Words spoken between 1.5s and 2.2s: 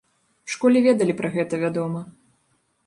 вядома.